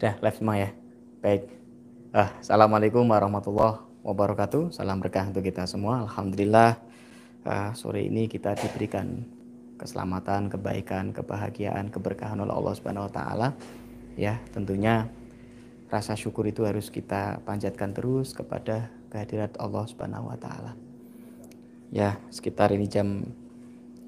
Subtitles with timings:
[0.00, 0.72] Sudah live semua ya.
[1.20, 1.44] Baik.
[2.16, 4.72] Ah, Assalamualaikum warahmatullahi wabarakatuh.
[4.72, 6.08] Salam berkah untuk kita semua.
[6.08, 6.80] Alhamdulillah
[7.44, 9.28] uh, sore ini kita diberikan
[9.76, 13.48] keselamatan, kebaikan, kebahagiaan, keberkahan oleh Allah Subhanahu wa taala.
[14.16, 15.04] Ya, tentunya
[15.92, 20.80] rasa syukur itu harus kita panjatkan terus kepada kehadirat Allah Subhanahu wa taala.
[21.92, 23.28] Ya, sekitar ini jam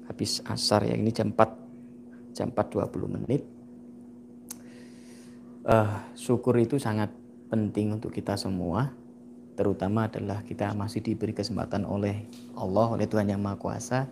[0.09, 3.52] habis asar ya, ini jam 4 jam 4.20 menit
[5.67, 7.11] uh, syukur itu sangat
[7.47, 8.91] penting untuk kita semua.
[9.53, 12.25] Terutama adalah kita masih diberi kesempatan oleh
[12.57, 14.09] Allah oleh Tuhan yang Maha Kuasa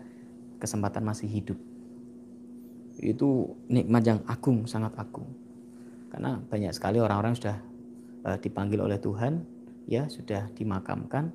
[0.62, 1.58] kesempatan masih hidup.
[3.02, 5.26] Itu nikmat yang agung sangat agung.
[6.14, 7.58] Karena banyak sekali orang-orang sudah
[8.30, 9.42] uh, dipanggil oleh Tuhan
[9.90, 11.34] ya sudah dimakamkan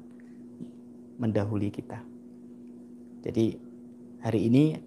[1.19, 1.99] mendahului kita.
[3.27, 3.59] Jadi
[4.23, 4.79] hari ini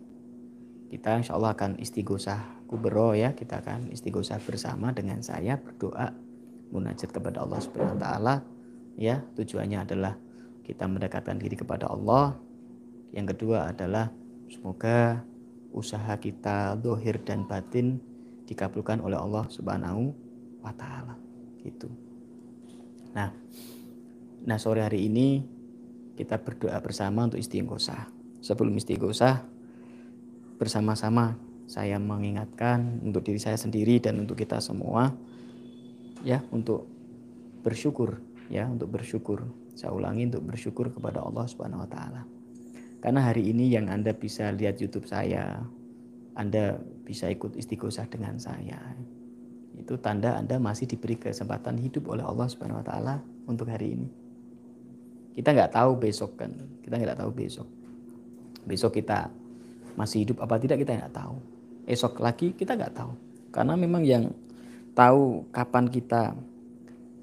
[0.88, 6.13] kita insya Allah akan istighosah kubro ya kita akan istighosah bersama dengan saya berdoa
[6.69, 8.35] munajat kepada Allah Subhanahu wa taala.
[8.93, 10.13] Ya tujuannya adalah
[10.61, 12.37] kita mendekatkan diri kepada Allah.
[13.09, 14.13] Yang kedua adalah
[14.53, 15.25] semoga
[15.73, 17.97] usaha kita dohir dan batin
[18.45, 20.13] dikabulkan oleh Allah Subhanahu
[20.61, 21.17] wa taala.
[21.65, 21.89] Gitu.
[23.17, 23.33] Nah
[24.45, 25.41] nah sore hari ini
[26.13, 28.13] kita berdoa bersama untuk istighosah.
[28.45, 29.41] Sebelum istighosah
[30.61, 35.13] bersama-sama saya mengingatkan untuk diri saya sendiri dan untuk kita semua
[36.25, 36.89] ya untuk
[37.61, 38.17] bersyukur
[38.49, 39.45] ya untuk bersyukur.
[39.77, 42.25] Saya ulangi untuk bersyukur kepada Allah Subhanahu wa taala.
[42.99, 45.61] Karena hari ini yang Anda bisa lihat YouTube saya
[46.33, 48.81] Anda bisa ikut istighosah dengan saya.
[49.77, 53.15] Itu tanda Anda masih diberi kesempatan hidup oleh Allah Subhanahu wa taala
[53.45, 54.09] untuk hari ini.
[55.37, 56.49] Kita nggak tahu besok kan.
[56.81, 57.69] Kita nggak tahu besok.
[58.65, 59.29] Besok kita
[59.93, 61.58] masih hidup apa tidak kita nggak tahu
[61.89, 63.11] esok lagi kita nggak tahu.
[63.50, 64.30] Karena memang yang
[64.94, 66.38] tahu kapan kita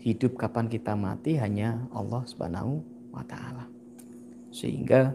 [0.02, 2.82] hidup kapan kita mati hanya Allah Subhanahu
[3.14, 3.70] wa taala.
[4.50, 5.14] Sehingga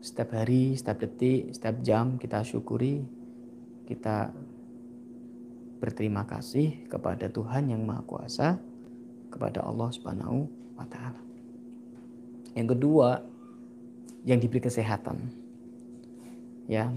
[0.00, 3.04] setiap hari setiap detik setiap jam kita syukuri
[3.86, 4.32] kita
[5.78, 8.48] berterima kasih kepada Tuhan yang Maha Kuasa
[9.28, 10.48] kepada Allah Subhanahu
[10.80, 11.20] wa taala.
[12.56, 13.20] Yang kedua
[14.22, 15.18] yang diberi kesehatan.
[16.70, 16.88] Ya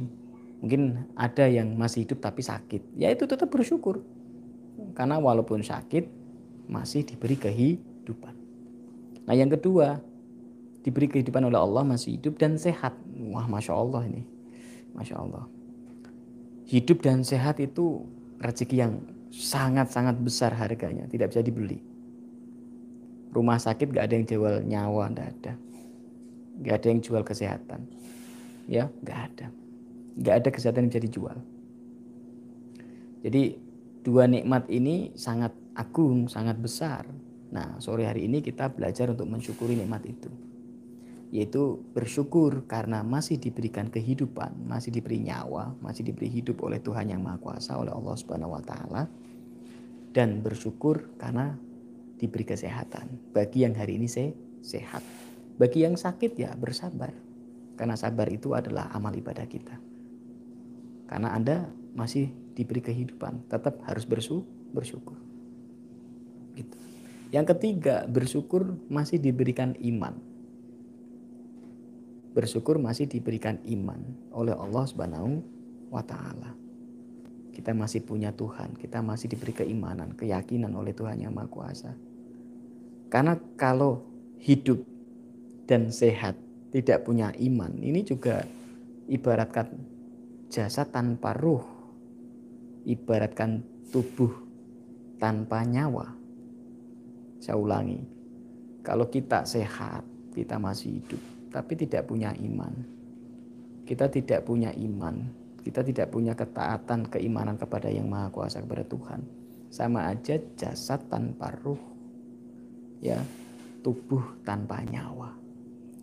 [0.66, 2.98] Mungkin ada yang masih hidup tapi sakit.
[2.98, 4.02] Ya itu tetap bersyukur.
[4.98, 6.10] Karena walaupun sakit
[6.66, 8.34] masih diberi kehidupan.
[9.30, 10.02] Nah yang kedua
[10.82, 12.98] diberi kehidupan oleh Allah masih hidup dan sehat.
[13.30, 14.26] Wah masya Allah ini,
[14.98, 15.46] masya Allah.
[16.66, 18.02] Hidup dan sehat itu
[18.42, 21.78] rezeki yang sangat-sangat besar harganya, tidak bisa dibeli.
[23.38, 25.54] Rumah sakit gak ada yang jual nyawa, gak ada.
[26.66, 27.86] Gak ada yang jual kesehatan.
[28.66, 29.54] Ya, gak ada
[30.16, 31.38] nggak ada kesehatan yang bisa dijual.
[33.26, 33.58] Jadi
[34.06, 37.10] dua nikmat ini sangat agung, sangat besar.
[37.52, 40.30] Nah, sore hari ini kita belajar untuk mensyukuri nikmat itu.
[41.34, 47.20] Yaitu bersyukur karena masih diberikan kehidupan, masih diberi nyawa, masih diberi hidup oleh Tuhan yang
[47.26, 49.10] Maha Kuasa, oleh Allah Subhanahu wa taala.
[50.16, 51.58] Dan bersyukur karena
[52.16, 53.36] diberi kesehatan.
[53.36, 54.32] Bagi yang hari ini saya
[54.64, 55.04] sehat.
[55.60, 57.12] Bagi yang sakit ya bersabar.
[57.76, 59.95] Karena sabar itu adalah amal ibadah kita.
[61.06, 65.16] Karena Anda masih diberi kehidupan, tetap harus bersyukur.
[66.56, 66.76] Gitu.
[67.32, 70.16] Yang ketiga, bersyukur masih diberikan iman.
[72.36, 74.00] Bersyukur masih diberikan iman
[74.36, 75.40] oleh Allah Subhanahu
[75.92, 76.52] wa taala.
[77.56, 81.96] Kita masih punya Tuhan, kita masih diberi keimanan, keyakinan oleh Tuhan yang Maha Kuasa.
[83.08, 84.04] Karena kalau
[84.44, 84.84] hidup
[85.64, 86.36] dan sehat
[86.76, 88.44] tidak punya iman, ini juga
[89.08, 89.72] ibaratkan
[90.50, 91.64] jasad tanpa ruh,
[92.86, 94.32] ibaratkan tubuh
[95.18, 96.14] tanpa nyawa.
[97.42, 98.02] Saya ulangi,
[98.82, 101.22] kalau kita sehat, kita masih hidup,
[101.54, 102.74] tapi tidak punya iman.
[103.86, 105.30] Kita tidak punya iman,
[105.66, 109.22] kita tidak punya ketaatan, keimanan kepada Yang Maha Kuasa kepada Tuhan.
[109.74, 111.82] Sama aja jasad tanpa ruh.
[113.02, 113.22] Ya,
[113.82, 115.34] tubuh tanpa nyawa.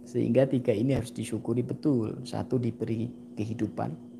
[0.02, 2.22] Sehingga tiga ini harus disyukuri betul.
[2.26, 3.06] Satu diberi
[3.38, 4.11] kehidupan,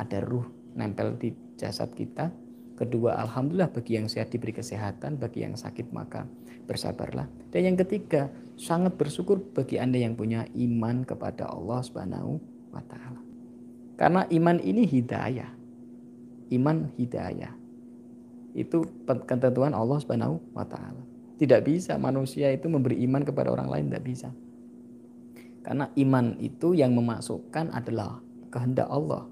[0.00, 2.32] ada ruh nempel di jasad kita.
[2.80, 6.24] Kedua, alhamdulillah bagi yang sehat diberi kesehatan, bagi yang sakit maka
[6.64, 7.28] bersabarlah.
[7.52, 12.40] Dan yang ketiga, sangat bersyukur bagi Anda yang punya iman kepada Allah Subhanahu
[12.72, 13.20] wa taala.
[14.00, 15.52] Karena iman ini hidayah.
[16.48, 17.52] Iman hidayah.
[18.56, 21.04] Itu ketentuan Allah Subhanahu wa taala.
[21.36, 24.28] Tidak bisa manusia itu memberi iman kepada orang lain tidak bisa.
[25.60, 29.28] Karena iman itu yang memasukkan adalah kehendak Allah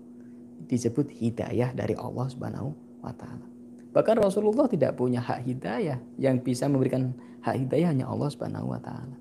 [0.68, 2.70] disebut hidayah dari Allah Subhanahu
[3.00, 3.48] wa taala.
[3.96, 5.98] Bahkan Rasulullah tidak punya hak hidayah.
[6.20, 9.16] Yang bisa memberikan hak hidayah hanya Allah Subhanahu wa taala.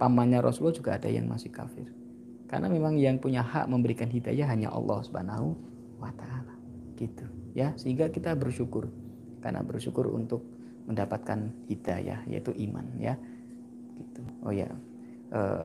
[0.00, 1.86] Pamannya Rasulullah juga ada yang masih kafir.
[2.48, 5.54] Karena memang yang punya hak memberikan hidayah hanya Allah Subhanahu
[6.00, 6.56] wa taala.
[6.96, 8.88] Gitu ya, sehingga kita bersyukur
[9.40, 10.44] karena bersyukur untuk
[10.84, 13.14] mendapatkan hidayah yaitu iman ya.
[13.96, 14.22] Gitu.
[14.44, 14.68] Oh ya.
[15.32, 15.64] Uh,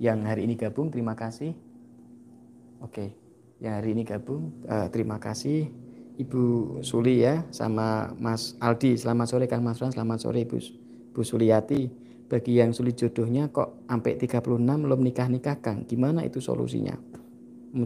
[0.00, 1.52] yang hari ini gabung terima kasih.
[2.80, 3.12] Oke.
[3.60, 5.68] Yang hari ini gabung uh, terima kasih.
[6.20, 8.96] Ibu Suli ya sama Mas Aldi.
[8.96, 10.56] Selamat sore Kang Mas Ran, selamat sore Ibu
[11.12, 11.88] Bu Suliati.
[12.30, 15.84] Bagi yang sulit jodohnya kok sampai 36 belum nikah-nikah Kang.
[15.84, 16.96] Gimana itu solusinya?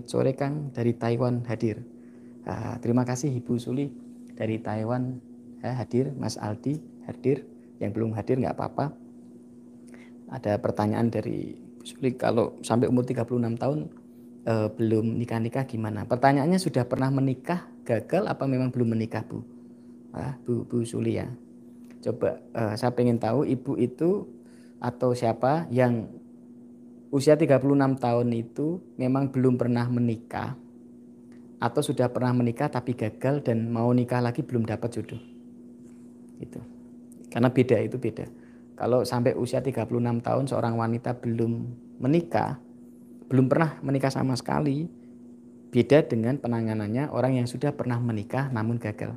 [0.06, 1.82] Sore Kang dari Taiwan hadir.
[2.46, 3.90] Nah, terima kasih Ibu Suli
[4.36, 5.18] dari Taiwan
[5.58, 6.78] ya, hadir, Mas Aldi
[7.10, 7.46] hadir.
[7.82, 8.94] Yang belum hadir nggak apa-apa.
[10.30, 14.03] Ada pertanyaan dari Ibu Suli kalau sampai umur 36 tahun
[14.44, 16.04] eh, belum nikah-nikah gimana?
[16.08, 19.44] Pertanyaannya sudah pernah menikah gagal apa memang belum menikah Bu?
[20.14, 21.26] Ah, Bu Bu Sulia.
[22.04, 24.28] Coba uh, saya pengen tahu ibu itu
[24.76, 26.04] atau siapa yang
[27.08, 27.64] usia 36
[27.96, 30.52] tahun itu memang belum pernah menikah
[31.64, 35.22] atau sudah pernah menikah tapi gagal dan mau nikah lagi belum dapat jodoh.
[36.36, 36.60] Itu.
[37.32, 38.28] Karena beda itu beda.
[38.76, 39.88] Kalau sampai usia 36
[40.20, 41.72] tahun seorang wanita belum
[42.04, 42.60] menikah,
[43.28, 44.88] belum pernah menikah sama sekali,
[45.74, 49.10] Beda dengan penanganannya orang yang sudah pernah menikah namun gagal.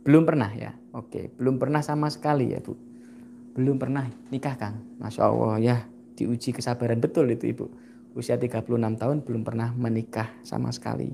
[0.00, 0.72] Belum pernah ya?
[0.96, 2.72] Oke, belum pernah sama sekali ya Bu.
[3.52, 4.80] Belum pernah nikah Kang.
[4.96, 5.76] Masya Allah ya,
[6.16, 7.66] diuji kesabaran betul itu Ibu.
[8.16, 8.64] Usia 36
[8.96, 11.12] tahun belum pernah menikah sama sekali.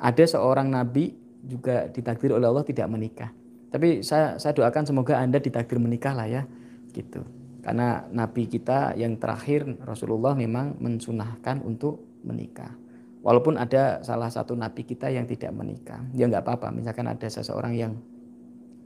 [0.00, 1.12] Ada seorang nabi
[1.44, 3.28] juga ditakdir oleh Allah tidak menikah.
[3.68, 6.48] Tapi saya, saya doakan semoga Anda ditakdir menikah lah ya.
[6.96, 7.20] Gitu.
[7.60, 12.72] Karena nabi kita yang terakhir Rasulullah memang mensunahkan untuk menikah.
[13.20, 16.72] Walaupun ada salah satu nabi kita yang tidak menikah, ya nggak apa-apa.
[16.72, 17.92] Misalkan ada seseorang yang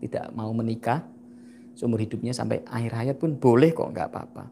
[0.03, 1.06] tidak mau menikah
[1.79, 4.44] seumur hidupnya sampai akhir hayat pun boleh kok nggak apa-apa,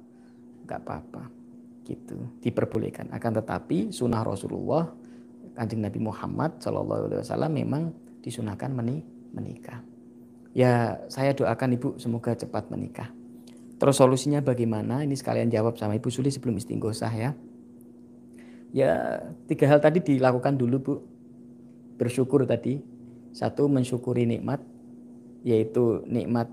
[0.70, 1.22] nggak apa-apa.
[1.82, 2.14] Gitu
[2.46, 3.10] diperbolehkan.
[3.10, 4.86] Akan tetapi sunnah Rasulullah
[5.58, 7.82] kanjeng Nabi Muhammad Shallallahu Alaihi Wasallam memang
[8.22, 8.70] disunahkan
[9.34, 9.82] menikah.
[10.54, 13.10] Ya saya doakan ibu semoga cepat menikah.
[13.82, 15.02] Terus solusinya bagaimana?
[15.02, 17.34] Ini sekalian jawab sama Ibu Suli sebelum istighosah ya.
[18.70, 19.18] Ya
[19.50, 20.94] tiga hal tadi dilakukan dulu Bu.
[21.98, 22.78] Bersyukur tadi.
[23.34, 24.62] Satu mensyukuri nikmat
[25.42, 26.46] yaitu nikmat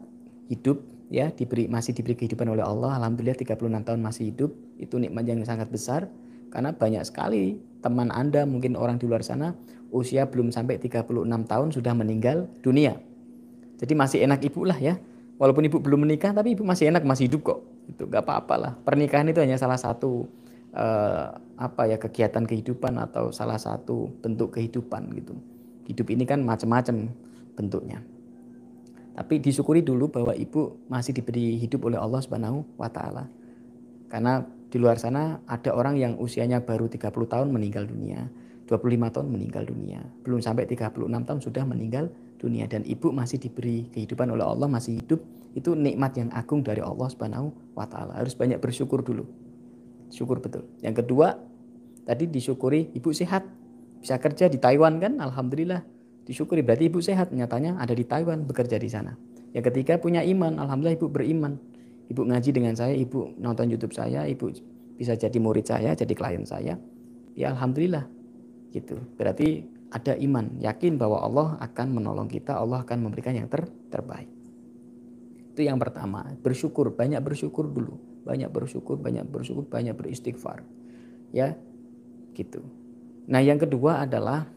[0.50, 0.82] hidup
[1.14, 4.52] ya diberi masih diberi kehidupan oleh Allah alhamdulillah 36 tahun masih hidup
[4.82, 6.10] itu nikmat yang sangat besar
[6.50, 9.54] karena banyak sekali teman Anda mungkin orang di luar sana
[9.94, 12.98] usia belum sampai 36 tahun sudah meninggal dunia
[13.78, 14.98] jadi masih enak ibu lah ya
[15.40, 18.74] walaupun ibu belum menikah tapi ibu masih enak masih hidup kok itu nggak apa-apa lah
[18.84, 20.30] pernikahan itu hanya salah satu
[20.74, 21.26] uh,
[21.60, 25.36] apa ya kegiatan kehidupan atau salah satu bentuk kehidupan gitu.
[25.90, 27.10] Hidup ini kan macam-macam
[27.58, 28.00] bentuknya.
[29.18, 33.28] Tapi disyukuri dulu bahwa ibu masih diberi hidup oleh Allah Subhanahu wa taala.
[34.08, 38.30] Karena di luar sana ada orang yang usianya baru 30 tahun meninggal dunia,
[38.70, 38.80] 25
[39.12, 42.08] tahun meninggal dunia, belum sampai 36 tahun sudah meninggal
[42.40, 45.20] dunia dan ibu masih diberi kehidupan oleh Allah masih hidup
[45.54, 48.16] itu nikmat yang agung dari Allah Subhanahu wa taala.
[48.16, 49.28] Harus banyak bersyukur dulu
[50.10, 50.66] syukur betul.
[50.82, 51.38] Yang kedua,
[52.04, 53.46] tadi disyukuri ibu sehat.
[54.00, 55.86] Bisa kerja di Taiwan kan, alhamdulillah.
[56.26, 59.18] Disyukuri berarti ibu sehat, nyatanya ada di Taiwan bekerja di sana.
[59.54, 61.58] Yang ketiga punya iman, alhamdulillah ibu beriman.
[62.10, 64.50] Ibu ngaji dengan saya, ibu nonton YouTube saya, ibu
[64.98, 66.78] bisa jadi murid saya, jadi klien saya.
[67.38, 68.06] Ya alhamdulillah.
[68.74, 68.98] Gitu.
[69.18, 74.30] Berarti ada iman, yakin bahwa Allah akan menolong kita, Allah akan memberikan yang ter terbaik.
[75.54, 80.62] Itu yang pertama, bersyukur, banyak bersyukur dulu banyak bersyukur, banyak bersyukur, banyak beristighfar.
[81.34, 81.58] Ya,
[82.38, 82.62] gitu.
[83.26, 84.50] Nah, yang kedua adalah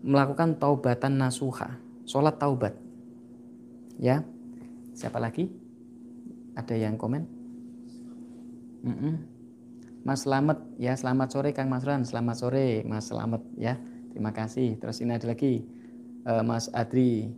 [0.00, 1.76] melakukan taubatan nasuha,
[2.08, 2.72] sholat taubat.
[4.00, 4.24] Ya,
[4.96, 5.52] siapa lagi?
[6.56, 7.28] Ada yang komen?
[8.84, 9.14] Mm -mm.
[10.06, 13.74] Mas Slamet, ya selamat sore Kang Mas Ran, selamat sore Mas Slamet ya,
[14.16, 14.80] terima kasih.
[14.80, 15.60] Terus ini ada lagi
[16.24, 17.28] uh, Mas Adri,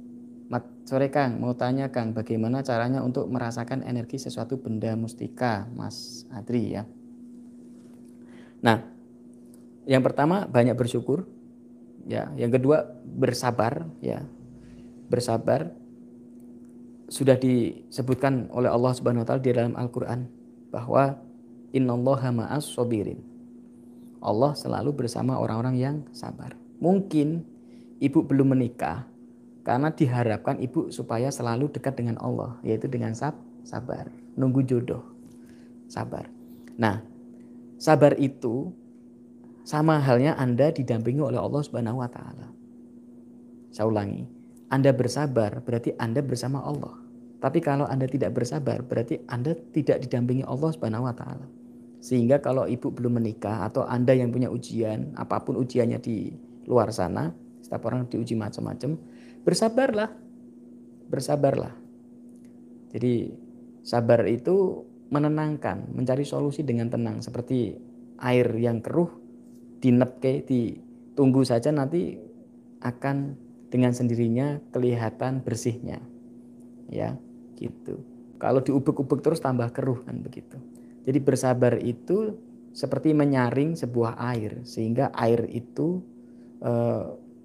[0.46, 6.22] Mat sore Kang, mau tanya Kang, bagaimana caranya untuk merasakan energi sesuatu benda mustika, Mas
[6.30, 6.86] Adri ya.
[8.62, 8.86] Nah,
[9.90, 11.26] yang pertama banyak bersyukur,
[12.06, 12.30] ya.
[12.38, 14.22] Yang kedua bersabar, ya.
[15.10, 15.74] Bersabar
[17.10, 20.30] sudah disebutkan oleh Allah Subhanahu wa taala di dalam Al-Qur'an
[20.70, 21.18] bahwa
[21.74, 23.18] innallaha ma'as sabirin.
[24.24, 26.67] Allah selalu bersama orang-orang yang sabar.
[26.78, 27.42] Mungkin
[27.98, 29.06] ibu belum menikah,
[29.66, 34.08] karena diharapkan ibu supaya selalu dekat dengan Allah, yaitu dengan sab sabar,
[34.38, 35.04] nunggu jodoh.
[35.92, 36.30] Sabar.
[36.80, 37.04] Nah,
[37.76, 38.72] sabar itu
[39.68, 42.48] sama halnya Anda didampingi oleh Allah Subhanahu wa taala.
[43.68, 44.24] Saya ulangi.
[44.72, 46.96] Anda bersabar, berarti Anda bersama Allah.
[47.38, 51.44] Tapi kalau Anda tidak bersabar, berarti Anda tidak didampingi Allah Subhanahu wa taala.
[52.00, 56.32] Sehingga kalau ibu belum menikah atau Anda yang punya ujian, apa pun ujiannya di
[56.68, 57.32] luar sana,
[57.64, 59.00] setiap orang diuji macam-macam,
[59.42, 60.12] bersabarlah.
[61.08, 61.72] Bersabarlah.
[62.92, 63.32] Jadi
[63.80, 67.72] sabar itu menenangkan, mencari solusi dengan tenang seperti
[68.20, 69.08] air yang keruh
[69.80, 72.20] dinepke ditunggu saja nanti
[72.84, 73.38] akan
[73.72, 76.04] dengan sendirinya kelihatan bersihnya.
[76.88, 77.16] Ya,
[77.56, 78.04] gitu.
[78.36, 80.56] Kalau diubek-ubek terus tambah keruh kan begitu.
[81.08, 82.36] Jadi bersabar itu
[82.72, 86.04] seperti menyaring sebuah air sehingga air itu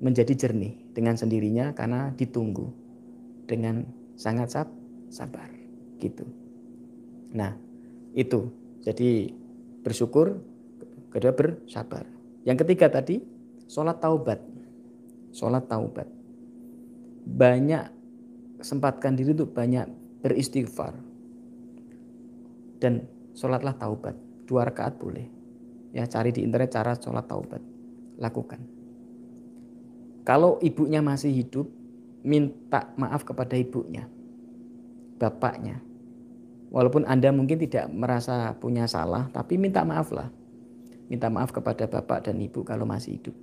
[0.03, 2.67] menjadi jernih dengan sendirinya karena ditunggu
[3.47, 3.85] dengan
[4.17, 4.67] sangat sab
[5.13, 5.49] sabar
[6.01, 6.25] gitu.
[7.33, 7.55] Nah,
[8.13, 8.49] itu.
[8.83, 9.31] Jadi
[9.81, 10.37] bersyukur,
[11.09, 12.03] kedua bersabar.
[12.43, 13.23] Yang ketiga tadi
[13.69, 14.43] sholat taubat.
[15.33, 16.05] Sholat taubat.
[17.23, 17.85] Banyak
[18.59, 19.87] sempatkan diri untuk banyak
[20.21, 20.93] beristighfar.
[22.77, 24.19] Dan sholatlah taubat.
[24.43, 25.25] Dua rakaat boleh.
[25.95, 27.63] Ya cari di internet cara sholat taubat.
[28.19, 28.72] Lakukan.
[30.23, 31.67] Kalau ibunya masih hidup,
[32.23, 34.07] minta maaf kepada ibunya,
[35.19, 35.83] bapaknya.
[36.73, 40.31] Walaupun Anda mungkin tidak merasa punya salah, tapi minta maaf lah.
[41.11, 43.35] Minta maaf kepada bapak dan ibu kalau masih hidup.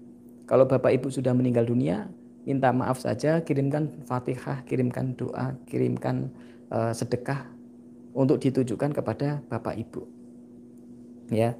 [0.50, 2.10] Kalau bapak ibu sudah meninggal dunia,
[2.42, 6.32] minta maaf saja, kirimkan fatihah, kirimkan doa, kirimkan
[6.74, 7.46] uh, sedekah
[8.16, 10.08] untuk ditujukan kepada bapak ibu.
[11.30, 11.54] Ya,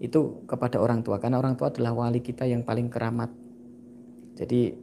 [0.00, 3.28] itu kepada orang tua karena orang tua adalah wali kita yang paling keramat.
[4.36, 4.76] Jadi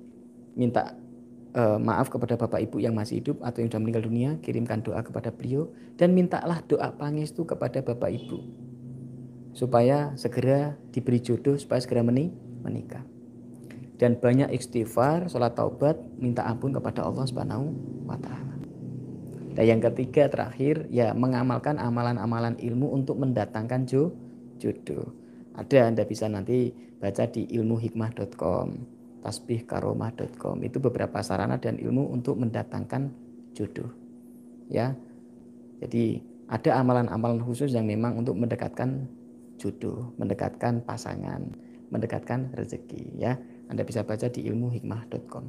[0.57, 0.97] minta
[1.53, 5.05] uh, maaf kepada bapak ibu yang masih hidup atau yang sudah meninggal dunia, kirimkan doa
[5.05, 8.41] kepada beliau dan mintalah doa pangestu kepada bapak ibu
[9.53, 13.05] supaya segera diberi jodoh supaya segera menikah
[14.01, 17.71] dan banyak istighfar, sholat taubat, minta ampun kepada Allah Subhanahu
[18.03, 18.57] wa taala.
[19.53, 24.11] Dan yang ketiga terakhir ya mengamalkan amalan-amalan ilmu untuk mendatangkan jo,
[24.57, 25.13] jodoh.
[25.53, 28.67] Ada Anda bisa nanti baca di ilmuhikmah.com,
[29.23, 30.59] tasbihkaromah.com.
[30.61, 33.09] Itu beberapa sarana dan ilmu untuk mendatangkan
[33.55, 33.89] jodoh.
[34.67, 34.93] Ya.
[35.79, 36.19] Jadi
[36.51, 39.07] ada amalan-amalan khusus yang memang untuk mendekatkan
[39.55, 41.55] jodoh, mendekatkan pasangan,
[41.89, 43.39] mendekatkan rezeki ya.
[43.71, 45.45] Anda bisa baca di ilmuhikmah.com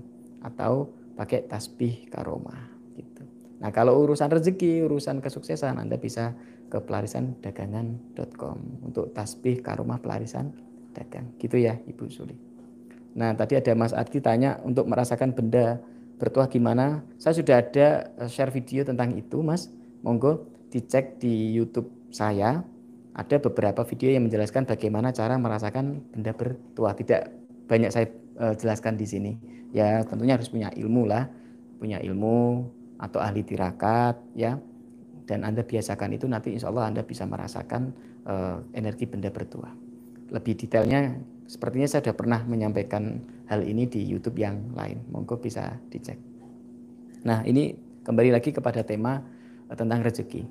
[0.47, 0.88] atau
[1.19, 3.26] pakai tasbih karomah gitu.
[3.59, 6.35] Nah, kalau urusan rezeki, urusan kesuksesan Anda bisa
[6.71, 10.54] ke pelarisan dagangan.com untuk tasbih karomah pelarisan
[10.95, 11.35] dagang.
[11.38, 12.53] Gitu ya, Ibu Suli.
[13.14, 15.78] Nah, tadi ada Mas Arti tanya untuk merasakan benda
[16.18, 17.06] bertuah gimana?
[17.18, 19.71] Saya sudah ada eh, share video tentang itu, Mas.
[20.02, 22.66] Monggo dicek di YouTube saya.
[23.14, 26.99] Ada beberapa video yang menjelaskan bagaimana cara merasakan benda bertuah.
[26.99, 27.23] Tidak
[27.71, 28.11] banyak saya
[28.42, 29.33] uh, jelaskan di sini.
[29.71, 31.30] Ya tentunya harus punya ilmu lah,
[31.78, 32.66] punya ilmu
[32.99, 34.59] atau ahli tirakat ya.
[35.30, 37.94] Dan Anda biasakan itu nanti insya Allah Anda bisa merasakan
[38.26, 39.71] uh, energi benda bertuah.
[40.35, 41.14] Lebih detailnya
[41.45, 45.05] sepertinya saya sudah pernah menyampaikan hal ini di YouTube yang lain.
[45.13, 46.17] Monggo bisa dicek.
[47.25, 47.73] Nah ini
[48.05, 49.21] kembali lagi kepada tema
[49.69, 50.45] uh, tentang rezeki.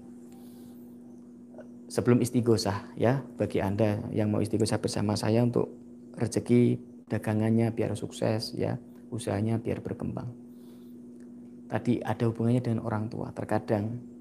[1.94, 5.70] Sebelum istighosah ya bagi Anda yang mau istighosah bersama saya untuk
[6.18, 8.82] rezeki dagangannya biar sukses ya,
[9.14, 10.34] usahanya biar berkembang.
[11.70, 13.30] Tadi ada hubungannya dengan orang tua.
[13.34, 14.13] Terkadang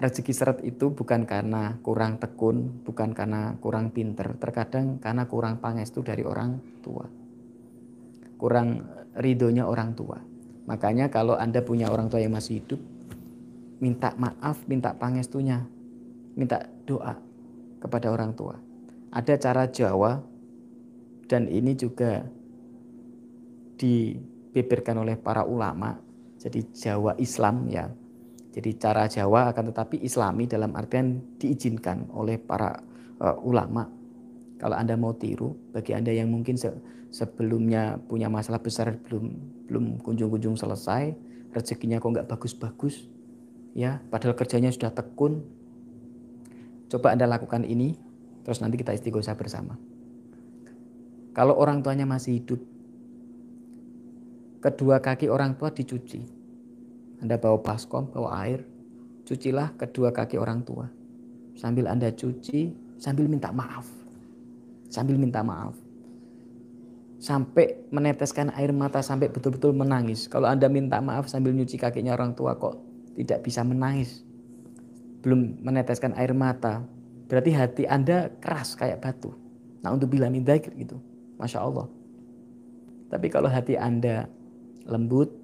[0.00, 6.00] rezeki seret itu bukan karena kurang tekun, bukan karena kurang pinter, terkadang karena kurang pangestu
[6.00, 7.04] dari orang tua.
[8.40, 8.88] Kurang
[9.20, 10.16] ridhonya orang tua.
[10.64, 12.80] Makanya kalau Anda punya orang tua yang masih hidup,
[13.84, 15.68] minta maaf, minta pangestunya,
[16.32, 17.20] minta doa
[17.84, 18.56] kepada orang tua.
[19.12, 20.16] Ada cara Jawa
[21.28, 22.24] dan ini juga
[23.76, 25.96] dibeberkan oleh para ulama
[26.40, 27.88] jadi Jawa Islam ya
[28.50, 32.82] jadi cara Jawa akan tetapi Islami dalam artian diizinkan oleh para
[33.22, 33.86] uh, ulama
[34.58, 36.70] kalau anda mau tiru bagi anda yang mungkin se
[37.10, 39.34] sebelumnya punya masalah besar belum
[39.66, 41.14] belum kunjung-kunjung selesai
[41.50, 43.10] rezekinya kok nggak bagus-bagus
[43.74, 45.42] ya padahal kerjanya sudah tekun
[46.86, 47.98] coba anda lakukan ini
[48.46, 49.74] terus nanti kita istighosah bersama
[51.30, 52.58] kalau orang tuanya masih hidup,
[54.58, 56.39] kedua kaki orang tua dicuci.
[57.20, 58.64] Anda bawa baskom, bawa air,
[59.28, 60.88] cucilah kedua kaki orang tua.
[61.54, 63.84] Sambil Anda cuci, sambil minta maaf.
[64.88, 65.76] Sambil minta maaf.
[67.20, 70.24] Sampai meneteskan air mata sampai betul-betul menangis.
[70.24, 72.80] Kalau Anda minta maaf sambil nyuci kakinya orang tua kok
[73.12, 74.24] tidak bisa menangis.
[75.20, 76.80] Belum meneteskan air mata.
[77.28, 79.36] Berarti hati Anda keras kayak batu.
[79.84, 80.96] Nah untuk bilang gitu.
[81.36, 81.86] Masya Allah.
[83.12, 84.24] Tapi kalau hati Anda
[84.88, 85.39] lembut,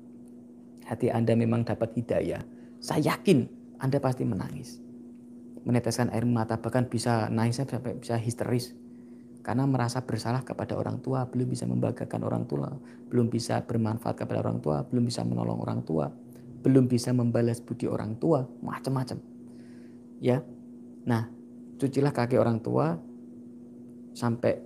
[0.86, 2.46] hati Anda memang dapat hidayah,
[2.78, 3.50] saya yakin
[3.82, 4.78] Anda pasti menangis.
[5.66, 8.78] Meneteskan air mata bahkan bisa nangis sampai bisa histeris
[9.46, 12.66] karena merasa bersalah kepada orang tua, belum bisa membanggakan orang tua,
[13.10, 16.10] belum bisa bermanfaat kepada orang tua, belum bisa menolong orang tua,
[16.66, 19.22] belum bisa membalas budi orang tua, macam-macam.
[20.18, 20.42] Ya.
[21.06, 21.30] Nah,
[21.78, 22.98] cucilah kaki orang tua
[24.18, 24.58] sampai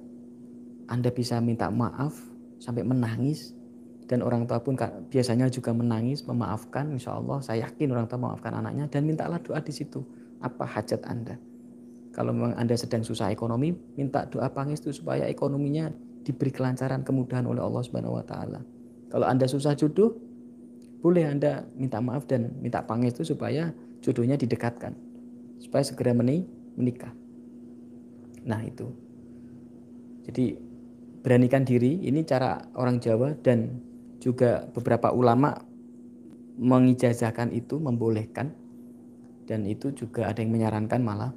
[0.89, 2.17] Anda bisa minta maaf,
[2.57, 3.53] sampai menangis
[4.11, 4.75] dan orang tua pun
[5.07, 9.63] biasanya juga menangis memaafkan insya Allah saya yakin orang tua memaafkan anaknya dan mintalah doa
[9.63, 10.03] di situ.
[10.43, 11.39] Apa hajat anda?
[12.11, 15.95] Kalau memang anda sedang susah ekonomi minta doa pangestu supaya ekonominya
[16.27, 18.61] diberi kelancaran kemudahan oleh Allah Subhanahu Wa Taala.
[19.15, 20.19] Kalau anda susah jodoh
[20.99, 23.71] boleh anda minta maaf dan minta pangestu supaya
[24.03, 24.91] jodohnya didekatkan.
[25.63, 27.15] Supaya segera menikah.
[28.43, 28.91] Nah itu.
[30.27, 30.59] Jadi
[31.23, 32.01] beranikan diri.
[32.05, 33.90] Ini cara orang Jawa dan
[34.21, 35.57] juga beberapa ulama
[36.61, 38.53] mengijazahkan itu membolehkan.
[39.49, 41.33] Dan itu juga ada yang menyarankan malah.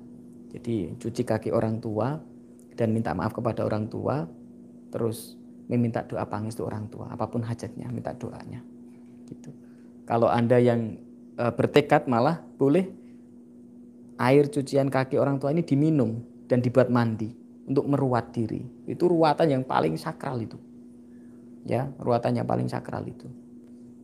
[0.54, 2.22] Jadi cuci kaki orang tua
[2.78, 4.30] dan minta maaf kepada orang tua
[4.94, 5.34] terus
[5.66, 8.62] meminta doa pangis itu orang tua apa pun hajatnya minta doanya.
[9.26, 9.50] Gitu.
[10.06, 11.02] Kalau anda yang
[11.34, 12.86] e, bertekad malah boleh
[14.22, 17.34] air cucian kaki orang tua ini diminum dan dibuat mandi
[17.66, 18.62] untuk meruat diri.
[18.86, 20.60] Itu ruatan yang paling sakral itu
[21.68, 23.28] ya ruatannya paling sakral itu.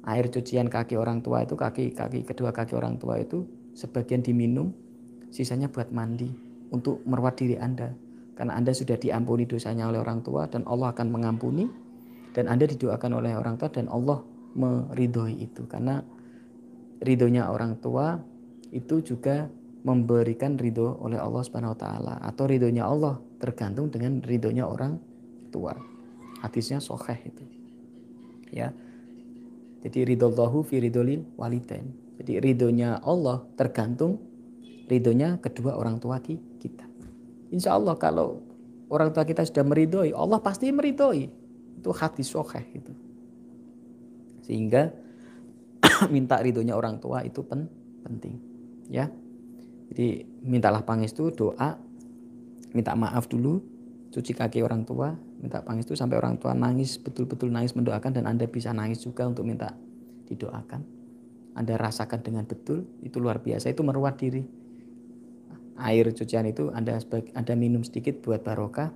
[0.07, 3.45] Air cucian kaki orang tua itu kaki kaki kedua kaki orang tua itu
[3.75, 4.74] sebagian diminum
[5.29, 6.31] sisanya buat mandi
[6.74, 7.93] untuk merawat diri anda.
[8.33, 11.67] Karena anda sudah diampuni dosanya oleh orang tua dan Allah akan mengampuni
[12.31, 14.24] dan anda didoakan oleh orang tua dan Allah
[14.55, 15.67] meridhoi itu.
[15.67, 16.00] Karena
[17.03, 18.15] ridhonya orang tua
[18.72, 19.51] itu juga
[19.83, 25.00] memberikan ridho oleh Allah Subhanahu wa taala atau ridhonya Allah tergantung dengan ridhonya orang
[25.51, 25.75] tua.
[26.39, 27.43] Hadisnya soheh itu.
[28.49, 28.71] Ya.
[29.79, 31.87] Jadi ridhollahu fi ridholil walidain.
[32.19, 34.19] Jadi ridhonya Allah tergantung
[34.91, 36.83] ridhonya kedua orang tua kita.
[37.53, 38.43] Insya Allah kalau
[38.91, 41.31] orang tua kita sudah meridhoi, Allah pasti meridhoi.
[41.79, 42.91] Itu hadis soheh itu.
[44.43, 44.91] Sehingga
[46.13, 47.69] minta ridhonya orang tua itu pen
[48.03, 48.35] penting.
[48.91, 49.07] Ya.
[49.89, 51.79] Jadi mintalah pangestu doa,
[52.75, 53.57] minta maaf dulu,
[54.13, 58.45] cuci kaki orang tua, minta pangestu sampai orang tua nangis betul-betul nangis mendoakan dan Anda
[58.45, 59.71] bisa nangis juga untuk minta
[60.27, 60.81] didoakan.
[61.55, 64.43] Anda rasakan dengan betul itu luar biasa itu meruat diri.
[65.79, 66.99] Air cucian itu Anda
[67.33, 68.91] Anda minum sedikit buat barokah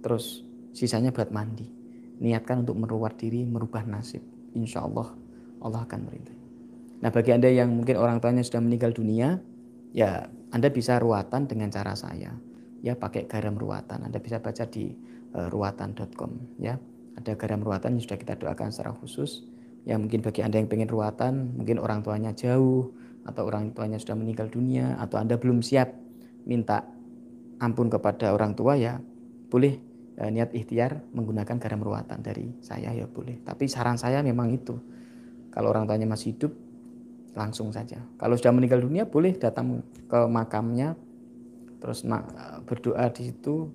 [0.00, 0.40] terus
[0.72, 1.68] sisanya buat mandi.
[2.20, 4.24] Niatkan untuk meruat diri, merubah nasib.
[4.56, 5.12] Insya Allah
[5.60, 6.36] Allah akan merintah.
[7.00, 9.36] Nah bagi Anda yang mungkin orang tuanya sudah meninggal dunia,
[9.92, 12.32] ya Anda bisa ruatan dengan cara saya.
[12.84, 14.08] Ya pakai garam ruatan.
[14.08, 14.92] Anda bisa baca di
[15.34, 16.78] ruatan.com ya.
[17.14, 19.46] Ada garam ruatan yang sudah kita doakan secara khusus.
[19.84, 22.90] Ya mungkin bagi Anda yang pengen ruatan, mungkin orang tuanya jauh
[23.24, 25.92] atau orang tuanya sudah meninggal dunia atau Anda belum siap
[26.44, 26.84] minta
[27.60, 29.00] ampun kepada orang tua ya
[29.48, 29.78] boleh
[30.18, 33.40] eh, niat ikhtiar menggunakan garam ruatan dari saya ya boleh.
[33.44, 34.76] Tapi saran saya memang itu.
[35.54, 36.50] Kalau orang tuanya masih hidup
[37.34, 38.02] langsung saja.
[38.18, 40.98] Kalau sudah meninggal dunia boleh datang ke makamnya
[41.78, 42.00] terus
[42.64, 43.68] berdoa di situ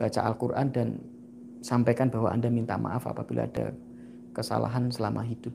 [0.00, 0.96] baca Al-Quran dan
[1.60, 3.76] sampaikan bahwa Anda minta maaf apabila ada
[4.32, 5.52] kesalahan selama hidup.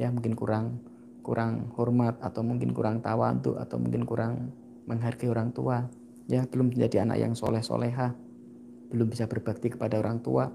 [0.00, 0.80] Ya mungkin kurang
[1.20, 4.56] kurang hormat atau mungkin kurang tawadhu atau mungkin kurang
[4.88, 5.84] menghargai orang tua.
[6.24, 8.16] Ya belum menjadi anak yang soleh soleha,
[8.88, 10.48] belum bisa berbakti kepada orang tua.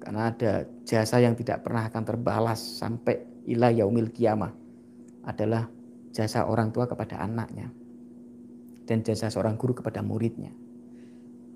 [0.00, 4.50] Karena ada jasa yang tidak pernah akan terbalas sampai ila yaumil kiamah
[5.22, 5.70] adalah
[6.10, 7.70] jasa orang tua kepada anaknya
[8.82, 10.61] dan jasa seorang guru kepada muridnya.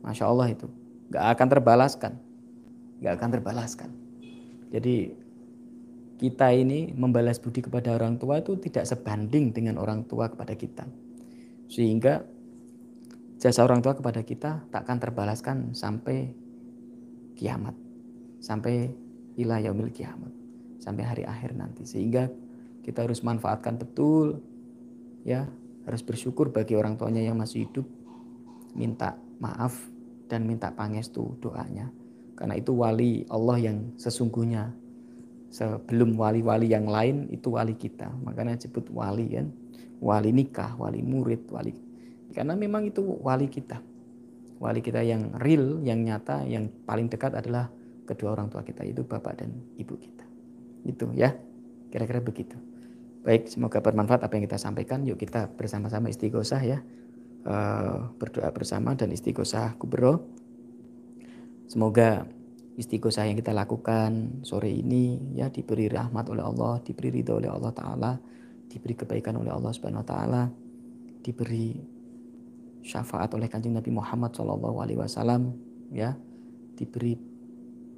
[0.07, 0.71] Masya Allah itu.
[1.11, 2.13] Gak akan terbalaskan.
[3.03, 3.91] Gak akan terbalaskan.
[4.71, 5.13] Jadi
[6.17, 10.87] kita ini membalas budi kepada orang tua itu tidak sebanding dengan orang tua kepada kita.
[11.67, 12.23] Sehingga
[13.37, 16.31] jasa orang tua kepada kita tak akan terbalaskan sampai
[17.35, 17.75] kiamat.
[18.39, 18.95] Sampai
[19.37, 20.33] ilah yaumil kiamat.
[20.81, 21.85] Sampai hari akhir nanti.
[21.85, 22.31] Sehingga
[22.87, 24.39] kita harus manfaatkan betul
[25.27, 25.51] ya
[25.83, 27.83] harus bersyukur bagi orang tuanya yang masih hidup
[28.79, 29.75] minta maaf
[30.27, 31.91] dan minta pangestu doanya.
[32.37, 34.71] Karena itu wali Allah yang sesungguhnya.
[35.47, 38.13] Sebelum wali-wali yang lain itu wali kita.
[38.27, 39.49] Makanya disebut wali kan.
[40.03, 41.73] Wali nikah, wali murid, wali.
[42.37, 43.81] Karena memang itu wali kita.
[44.61, 47.73] Wali kita yang real, yang nyata, yang paling dekat adalah
[48.05, 50.25] kedua orang tua kita itu bapak dan ibu kita.
[50.85, 51.33] Itu ya.
[51.89, 52.59] Kira-kira begitu.
[53.25, 55.09] Baik, semoga bermanfaat apa yang kita sampaikan.
[55.09, 56.79] Yuk kita bersama-sama istighosah ya
[57.47, 60.27] uh, berdoa bersama dan istighosah kubro.
[61.71, 62.27] Semoga
[62.77, 67.73] istighosah yang kita lakukan sore ini ya diberi rahmat oleh Allah, diberi ridho oleh Allah
[67.73, 68.13] taala,
[68.69, 70.43] diberi kebaikan oleh Allah Subhanahu wa taala,
[71.25, 71.75] diberi
[72.87, 75.57] syafaat oleh Kanjeng Nabi Muhammad Shallallahu alaihi wasallam
[75.91, 76.15] ya,
[76.79, 77.19] diberi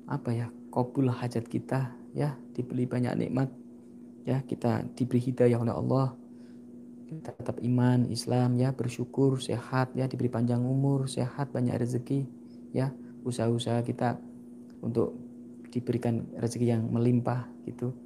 [0.08, 0.48] apa ya?
[0.68, 3.48] kabul hajat kita ya, diberi banyak nikmat
[4.24, 6.06] ya, kita diberi hidayah oleh Allah.
[7.08, 12.28] Tetap iman, Islam ya, bersyukur, sehat ya, diberi panjang umur, sehat, banyak rezeki
[12.76, 12.92] ya,
[13.24, 14.20] usaha-usaha kita
[14.84, 15.16] untuk
[15.72, 17.96] diberikan rezeki yang melimpah gitu.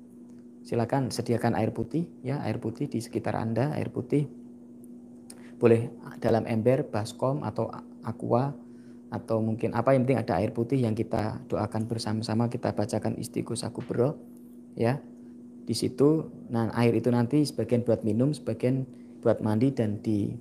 [0.63, 4.31] Silakan sediakan air putih ya, air putih di sekitar Anda, air putih.
[5.59, 5.91] Boleh
[6.23, 7.71] dalam ember, baskom atau
[8.07, 8.55] aqua
[9.13, 13.75] atau mungkin apa yang penting ada air putih yang kita doakan bersama-sama, kita bacakan istighosah
[13.75, 14.17] kubro
[14.79, 15.03] ya.
[15.63, 18.85] Di situ nah air itu nanti sebagian buat minum, sebagian
[19.23, 20.35] buat mandi dan di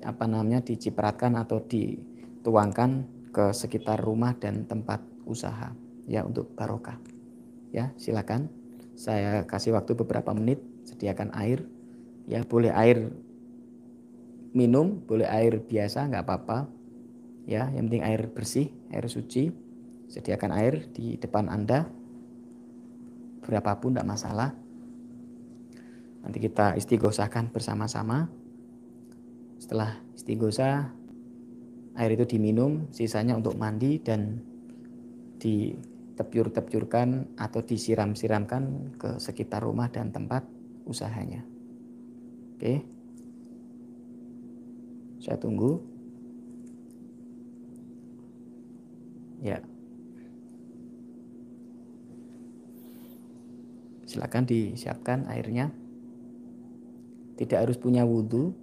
[0.00, 5.76] apa namanya dicipratkan atau dituangkan ke sekitar rumah dan tempat usaha
[6.08, 6.96] ya untuk barokah.
[7.74, 8.48] Ya, silakan.
[8.96, 11.60] Saya kasih waktu beberapa menit, sediakan air.
[12.24, 13.12] Ya, boleh air
[14.56, 16.58] minum, boleh air biasa, nggak apa-apa.
[17.44, 19.52] Ya, yang penting air bersih, air suci.
[20.08, 21.84] Sediakan air di depan Anda.
[23.46, 24.50] Berapapun tidak masalah.
[26.26, 28.26] Nanti kita istighosahkan bersama-sama.
[29.62, 30.90] Setelah istighosah,
[31.94, 34.42] air itu diminum, sisanya untuk mandi dan
[35.38, 38.62] ditepjur-tepjurkan atau disiram-siramkan
[38.98, 40.42] ke sekitar rumah dan tempat
[40.82, 41.46] usahanya.
[42.58, 42.82] Oke.
[45.22, 45.78] Saya tunggu.
[49.44, 49.60] Ya.
[54.16, 55.68] Silakan disiapkan airnya.
[57.36, 58.56] Tidak harus punya wudhu.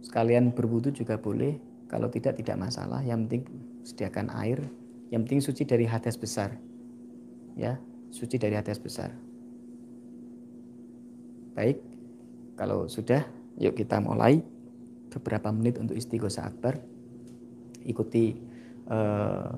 [0.00, 1.60] Sekalian berwudhu juga boleh.
[1.92, 3.04] Kalau tidak, tidak masalah.
[3.04, 3.42] Yang penting
[3.84, 4.64] sediakan air
[5.08, 6.56] yang penting suci dari hadas besar.
[7.56, 7.80] Ya,
[8.12, 9.10] suci dari hadas besar.
[11.56, 11.82] Baik,
[12.54, 13.26] kalau sudah,
[13.58, 14.44] yuk kita mulai
[15.10, 16.78] beberapa menit untuk istighosah akbar.
[17.88, 18.36] Ikuti
[18.86, 19.48] eh,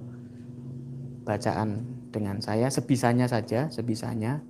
[1.26, 1.70] bacaan
[2.14, 4.40] dengan saya sebisanya saja, sebisanya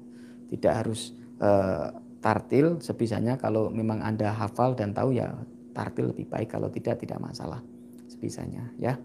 [0.50, 1.88] tidak harus eh,
[2.20, 5.32] tartil sebisanya kalau memang Anda hafal dan tahu ya
[5.72, 6.52] tartil lebih baik.
[6.52, 7.62] Kalau tidak tidak masalah
[8.10, 8.98] sebisanya ya.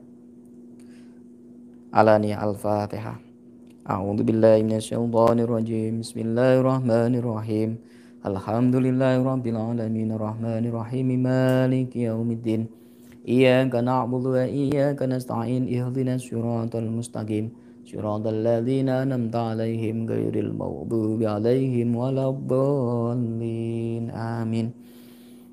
[1.95, 3.25] Alani Al-Fatihah
[3.85, 7.77] A'udzu billahi minasyaitonir rajim Bismillahirrahmanirrahim.
[8.25, 10.09] Alhamdulillahi rabbil alamin.
[10.09, 11.13] Arrahmanir rahim.
[11.21, 12.65] Maliki yaumiddin.
[13.21, 15.69] Iya na'budu wa iya nasta'in.
[15.69, 17.53] Ihdinas siratal mustaqim.
[17.85, 24.09] صراط الذين أنعمت عليهم غير المغضوب عليهم ولا الضالين.
[24.09, 24.71] آمين.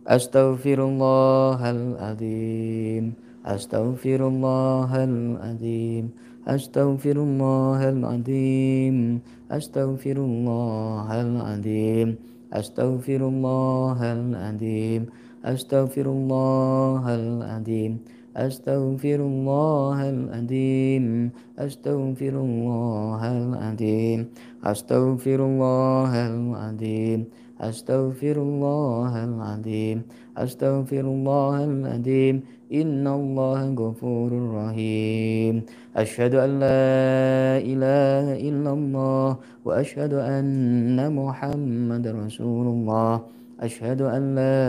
[0.08, 3.12] أستغفر الله العظيم.
[3.46, 6.10] أستغفر الله العظيم.
[6.48, 9.20] أستغفر الله العظيم.
[9.50, 12.16] أستغفر الله العظيم.
[12.52, 15.06] أستغفر الله العظيم.
[15.44, 18.21] أستغفر الله العظيم.
[18.36, 24.20] أستغفر الله العظيم أستغفر الله العظيم
[24.64, 27.20] أستغفر الله العظيم
[27.60, 30.02] أستغفر الله العظيم
[30.36, 32.36] أستغفر الله العظيم.
[32.72, 35.54] إن الله غفور رحيم.
[35.96, 39.28] أشهد أن لا إله إلا الله
[39.64, 43.14] وأشهد أن محمد رسول الله.
[43.60, 44.64] أشهد أن لا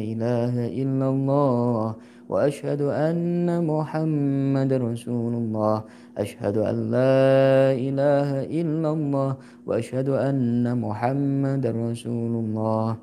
[0.00, 1.94] إله إلا الله
[2.28, 5.76] وأشهد أن محمد رسول الله.
[6.18, 9.30] أشهد أن لا إله إلا الله.
[9.66, 12.96] وأشهد أن محمد رسول الله.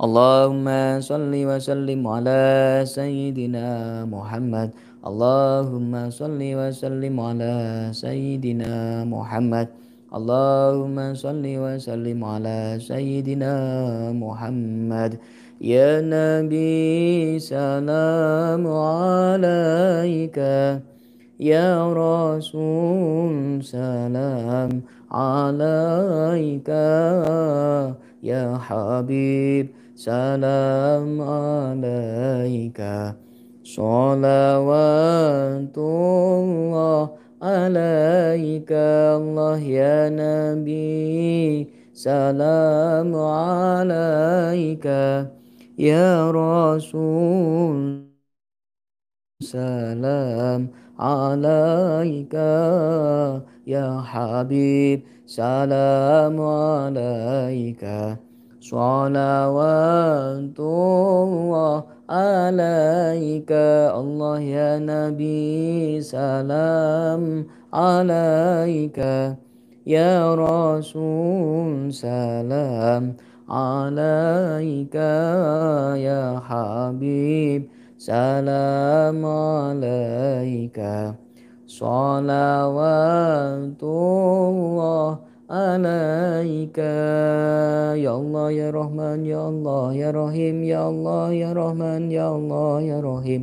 [0.00, 0.66] اللهم
[1.00, 2.42] صل وسلم على
[2.88, 3.66] سيدنا
[4.08, 4.68] محمد.
[5.04, 7.54] اللهم صل وسلم على
[7.92, 9.68] سيدنا محمد.
[10.10, 13.52] اللهم صل وسلم على سيدنا
[14.16, 15.12] محمد.
[15.60, 20.38] يا نبي سلام عليك.
[21.40, 24.80] يا رسول سلام
[25.12, 26.68] عليك.
[28.22, 32.80] يا حبيب سلام عليك.
[33.64, 34.66] صلوات
[35.76, 37.10] الله
[37.42, 38.72] عليك.
[38.72, 44.88] الله يا نبي سلام عليك.
[45.80, 48.04] يا رسول
[49.40, 50.68] سلام
[51.00, 52.34] عليك
[53.66, 57.84] يا حبيب سلام عليك.
[58.60, 61.76] صلوات الله
[62.10, 63.52] عليك
[64.00, 67.22] الله يا نبي سلام
[67.72, 68.98] عليك.
[69.86, 73.16] يا رسول سلام
[73.50, 74.94] عليك
[75.98, 77.62] يا حبيب.
[77.98, 80.78] سلام عليك.
[81.66, 85.18] صلوات الله
[85.50, 86.78] عليك.
[87.98, 93.00] يا الله يا رحمن يا الله يا رحيم يا الله يا رحمن يا الله يا
[93.00, 93.42] رحيم.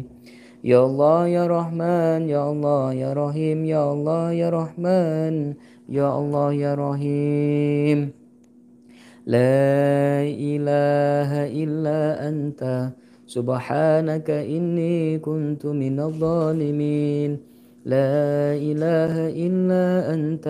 [0.64, 5.54] يا الله يا رحمن يا الله يا رحيم يا الله يا رحمن
[5.90, 8.17] يا الله يا رحيم.
[9.28, 12.62] لا إله إلا أنت.
[13.28, 17.32] سبحانك إني كنت من الظالمين.
[17.86, 19.84] لا إله إلا
[20.16, 20.48] أنت.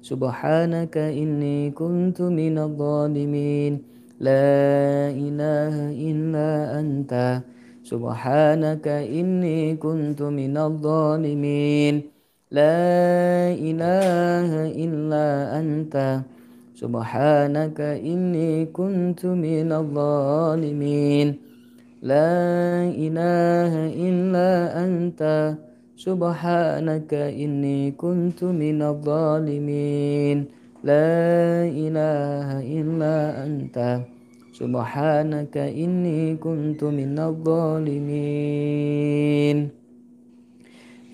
[0.00, 3.72] سبحانك إني كنت من الظالمين.
[4.20, 6.48] لا إله إلا
[6.80, 7.12] أنت.
[7.84, 11.94] سبحانك إني كنت من الظالمين.
[12.48, 12.80] لا
[13.52, 15.26] إله إلا
[15.60, 15.96] أنت.
[16.78, 21.28] سبحانك إني كنت من الظالمين.
[22.02, 23.72] لا إله
[24.06, 24.50] إلا
[24.84, 25.22] أنت.
[25.98, 30.38] سبحانك إني كنت من الظالمين.
[30.86, 33.76] لا إله إلا أنت.
[34.54, 38.38] سبحانك إني كنت من الظالمين.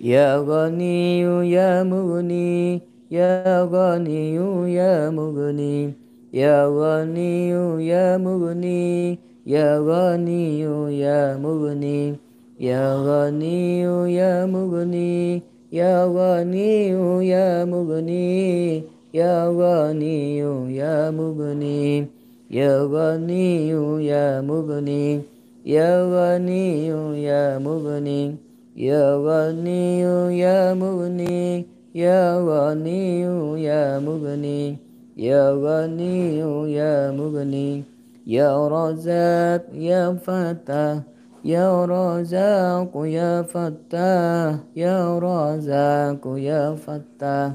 [0.05, 1.21] يا غني
[1.57, 4.36] يا مغني يا غني
[4.74, 5.94] يا مغني
[6.34, 7.50] يا غني
[7.88, 10.62] يا مغني يا غني
[11.00, 12.16] يا مغني
[12.60, 13.82] يا غني
[14.20, 16.90] يا مغني يا غني
[17.30, 20.38] يا مغني يا غني
[20.78, 22.06] يا مغني
[22.52, 23.70] يا غني
[24.06, 25.22] يا مغني
[25.66, 26.88] يا غني
[27.24, 28.36] يا مغني
[28.76, 30.02] يا غني
[30.40, 33.23] يا مغني يا غني
[33.63, 34.77] يا مغني
[35.17, 36.39] يا غني
[36.75, 37.85] يا مغني
[38.27, 41.03] يا رزاق يا فتاه
[41.45, 47.53] يا رزاق يا فتاه يا رزاق يا فتاه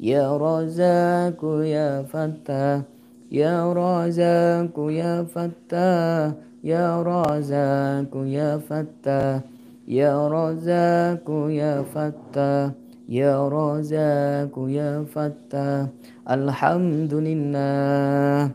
[0.00, 2.82] يا رزاق يا فتاه
[3.32, 6.32] يا رزاق يا فتاه
[6.64, 9.40] يا رزاق يا فتاه
[9.88, 15.88] يا رزاق يا فتاه يا رزاق يا فتاه
[16.28, 18.52] الحمد لله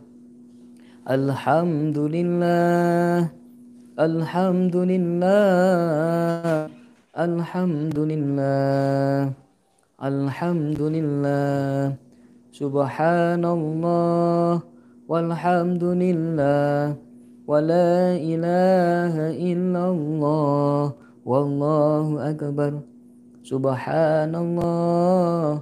[1.09, 3.17] الحمد لله
[3.97, 6.69] الحمد لله
[7.17, 9.21] الحمد لله
[10.05, 11.81] الحمد لله
[12.53, 14.53] سبحان الله
[15.09, 16.93] والحمد لله
[17.49, 20.83] ولا إله إلا الله
[21.25, 22.92] والله أكبر.
[23.43, 25.59] سبحان الله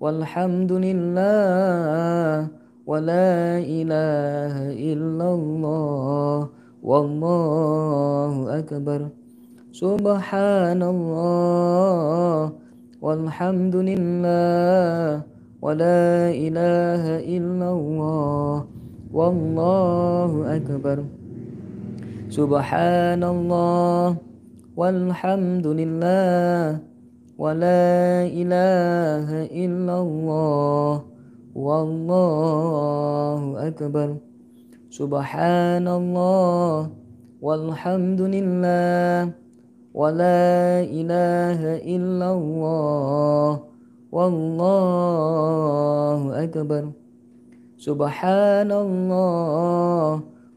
[0.00, 2.48] والحمد لله
[2.88, 6.38] ولا إله إلا الله
[6.80, 9.00] والله أكبر
[9.76, 12.52] سبحان الله
[13.04, 15.20] والحمد لله
[15.60, 18.56] ولا إله إلا الله
[19.12, 20.98] والله أكبر
[22.32, 24.16] سبحان الله
[24.80, 26.87] والحمد لله
[27.38, 30.94] ولا إله إلا الله
[31.54, 34.08] والله أكبر
[34.90, 36.90] سبحان الله
[37.38, 39.30] والحمد لله
[39.94, 43.50] ولا إله إلا الله
[44.12, 46.84] والله أكبر
[47.78, 50.10] سبحان الله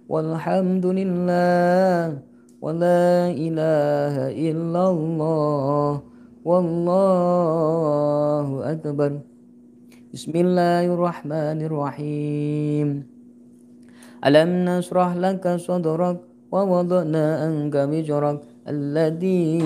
[0.09, 2.17] والحمد لله
[2.61, 6.10] ولا إله إلا الله
[6.45, 8.37] والله
[8.73, 9.11] أكبر.
[10.13, 12.87] بسم الله الرحمن الرحيم.
[14.25, 16.17] ألم نشرح لك صدرك
[16.51, 19.61] ووضعنا أنك بجرك الذي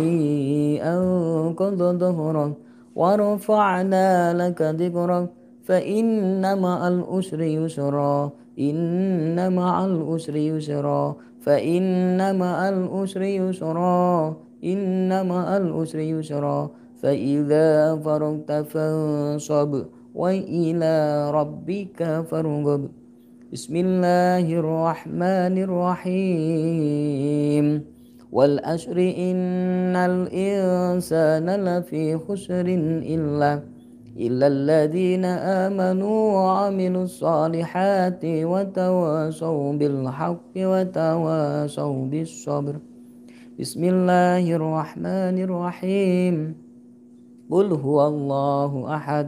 [0.84, 2.54] أنقض ظهرك
[2.96, 5.28] ورفعنا لك ذكرك.
[5.66, 14.45] فإن مع الأسر يسرا إن مع الأسر يسرا فإن مع الأسر يسرا.
[14.66, 16.70] إن مع الأسر يسرا
[17.02, 20.96] فإذا فرغت فانصب وإلى
[21.32, 22.90] ربك فارغب.
[23.54, 27.66] بسم الله الرحمن الرحيم.
[28.32, 32.66] والأشر إن الإنسان لفي خسر
[33.16, 33.60] إلا
[34.20, 42.76] إلا الذين آمنوا وعملوا الصالحات وتواصوا بالحق وتواصوا بالصبر.
[43.56, 46.36] بسم الله الرحمن الرحيم
[47.52, 49.28] قل هو الله أحد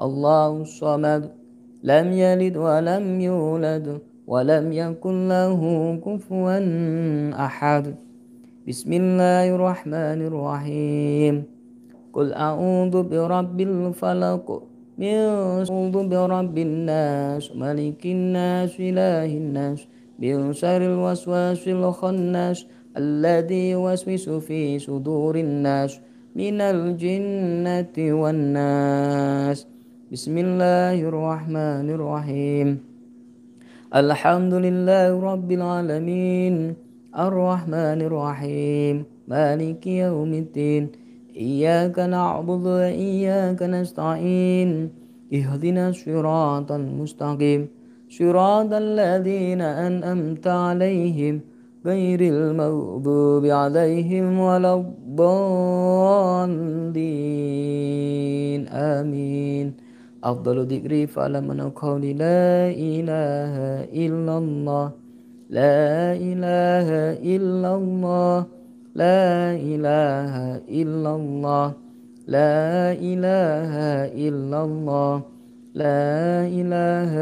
[0.00, 1.22] الله الصمد
[1.80, 3.86] لم يلد ولم يولد
[4.26, 5.60] ولم يكن له
[6.04, 6.58] كفوا
[7.32, 7.84] أحد
[8.68, 11.34] بسم الله الرحمن الرحيم
[12.12, 14.46] قل أعوذ برب الفلق
[14.98, 19.80] من أعوذ برب الناس ملك الناس إله الناس
[20.20, 26.00] من شر الوسواس الخناس الذي يوسوس في صدور الناس
[26.36, 29.66] من الجنة والناس.
[30.12, 32.78] بسم الله الرحمن الرحيم.
[33.94, 36.74] الحمد لله رب العالمين.
[37.18, 39.04] الرحمن الرحيم.
[39.28, 40.88] مالك يوم الدين.
[41.36, 44.88] إياك نعبد وإياك نستعين.
[45.34, 47.68] اهدنا الصراط المستقيم.
[48.10, 51.53] صراط الذين أنأمت عليهم.
[51.86, 55.08] غير المغضوب عليهم ولا الضالين.
[58.68, 59.74] آمين.
[60.24, 63.54] أفضل ذكري فلمن قول لا إله
[63.92, 64.90] إلا الله.
[65.50, 66.88] لا إله
[67.20, 68.44] إلا الله.
[68.94, 71.72] لا إله إلا الله.
[72.28, 73.74] لا إله
[74.28, 75.22] إلا الله.
[75.74, 77.12] لا إله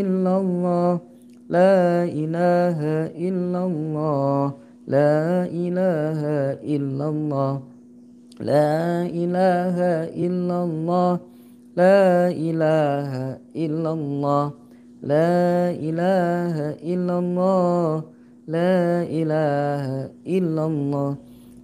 [0.00, 1.09] إلا الله.
[1.50, 2.78] لا إله
[3.18, 4.44] إلا الله.
[4.86, 6.20] لا إله
[6.62, 7.54] إلا الله.
[8.40, 9.76] لا إله
[10.14, 11.12] إلا الله.
[11.76, 13.10] لا إله
[13.56, 14.44] إلا الله.
[15.02, 16.54] لا إله
[16.86, 17.90] إلا الله.
[18.46, 19.84] لا إله
[20.26, 21.10] إلا الله.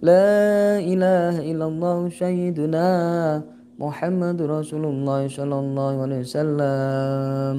[0.03, 0.35] لا
[0.77, 2.89] إله إلا الله سيدنا
[3.79, 7.57] محمد رسول الله صلى الله عليه وسلم.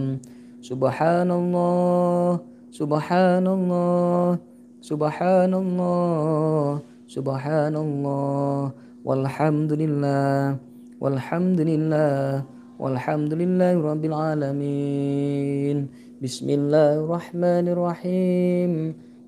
[0.69, 2.29] سبحان الله
[2.77, 4.37] سبحان الله
[4.85, 6.69] سبحان الله
[7.09, 8.61] سبحان الله
[9.01, 10.61] والحمد لله
[11.01, 12.45] والحمد لله
[12.77, 15.79] والحمد لله رب العالمين.
[16.21, 18.73] بسم الله الرحمن الرحيم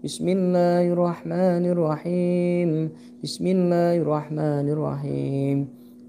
[0.04, 2.70] بسم الله الرحمن الرحيم
[3.24, 5.58] بسم الله الرحمن الرحيم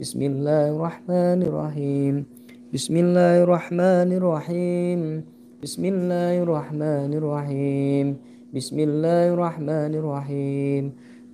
[0.01, 2.15] بسم الله الرحمن الرحيم
[2.71, 4.99] بسم الله الرحمن الرحيم
[5.59, 8.07] بسم الله الرحمن الرحيم
[8.55, 10.83] بسم الله الرحمن الرحيم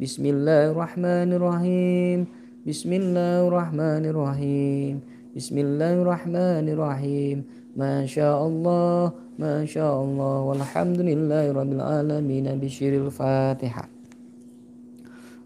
[0.02, 2.20] بسم الله الرحمن الرحيم
[2.66, 4.94] بسم الله الرحمن الرحيم
[5.38, 7.38] بسم الله الرحمن الرحيم
[7.78, 9.02] ما شاء الله
[9.38, 13.86] ما شاء الله والحمد لله رب العالمين بشير الفاتحة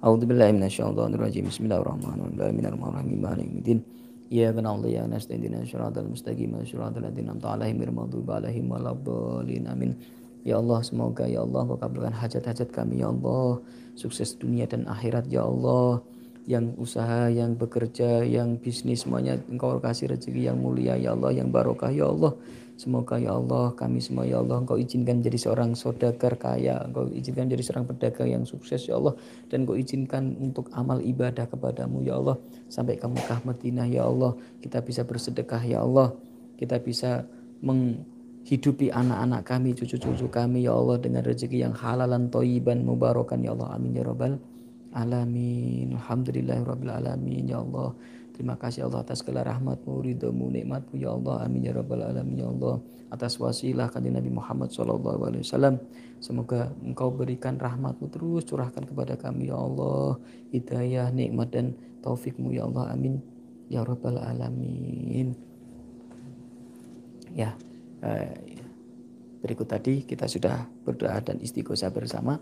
[0.08, 4.01] أعوذ بالله من الشيطان الرجيم بسم الله الرحمن الرحيم من الرحمن مالك الدين
[4.33, 8.91] إياك نعبد وإياك نستعين اهدنا الصراط المستقيم صراط الذين أنعمت عليهم غير المغضوب عليهم ولا
[8.91, 9.95] الضالين آمين
[10.47, 13.59] Ya Allah semoga ya Allah kau kabulkan hajat-hajat kami ya Allah
[13.99, 16.07] Sukses dunia dan akhirat ya Allah
[16.47, 21.51] yang usaha, yang bekerja, yang bisnis semuanya Engkau kasih rezeki yang mulia ya Allah, yang
[21.51, 22.39] barokah ya Allah.
[22.82, 27.46] Semoga ya Allah kami semua ya Allah Engkau izinkan jadi seorang saudagar kaya, Engkau izinkan
[27.46, 29.14] jadi seorang pedagang yang sukses ya Allah.
[29.54, 32.42] Dan Engkau izinkan untuk amal ibadah kepadamu ya Allah.
[32.74, 34.34] Sampai ke Mekah Madinah ya Allah.
[34.66, 36.18] Kita bisa bersedekah ya Allah.
[36.58, 37.22] Kita bisa
[37.62, 43.78] menghidupi anak-anak kami, cucu-cucu kami ya Allah dengan rezeki yang halalan, toiban, mubarakan ya Allah.
[43.78, 44.42] Amin ya rabbal
[44.98, 45.94] alamin.
[46.02, 47.94] Alhamdulillahirabbil alamin ya Allah
[48.42, 51.46] terima kasih Allah atas segala rahmatmu ridhomu nikmatmu ya Allah.
[51.46, 52.82] Amin ya rabbal alamin ya Allah.
[53.14, 55.78] Atas wasilah kanjeng Nabi Muhammad wasallam.
[56.18, 60.18] Semoga engkau berikan rahmatmu terus curahkan kepada kami ya Allah.
[60.50, 62.98] Hidayah nikmat dan taufikmu ya Allah.
[62.98, 63.22] Amin
[63.70, 65.38] ya rabbal alamin.
[67.38, 67.54] Ya
[68.02, 68.58] eh,
[69.46, 72.42] berikut tadi kita sudah berdoa dan istighosah bersama.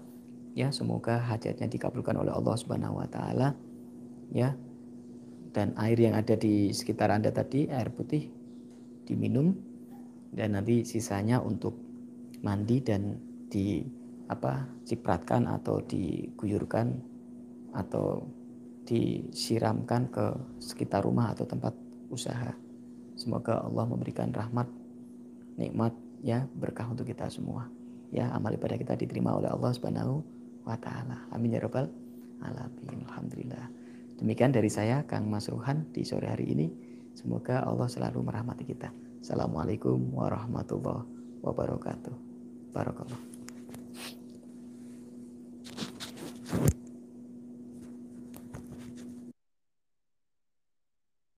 [0.55, 3.51] Ya semoga hajatnya dikabulkan oleh Allah Subhanahu wa taala.
[4.31, 4.55] Ya
[5.59, 8.31] dan air yang ada di sekitar Anda tadi air putih
[9.03, 9.51] diminum
[10.31, 11.75] dan nanti sisanya untuk
[12.39, 13.19] mandi dan
[13.51, 13.83] di
[14.31, 16.95] apa cipratkan atau diguyurkan
[17.75, 18.23] atau
[18.87, 20.25] disiramkan ke
[20.63, 21.75] sekitar rumah atau tempat
[22.07, 22.55] usaha.
[23.19, 24.71] Semoga Allah memberikan rahmat,
[25.59, 25.91] nikmat,
[26.23, 27.67] ya berkah untuk kita semua.
[28.15, 30.23] Ya amal ibadah kita diterima oleh Allah Subhanahu
[30.63, 31.27] wa taala.
[31.35, 31.91] Amin ya rabbal
[32.39, 33.03] alamin.
[33.11, 33.78] Alhamdulillah.
[34.19, 36.67] Demikian dari saya, Kang Mas Ruhan, di sore hari ini.
[37.15, 38.91] Semoga Allah selalu merahmati kita.
[39.23, 41.07] Assalamualaikum warahmatullahi
[41.39, 42.15] wabarakatuh.
[42.75, 43.19] Barakallah.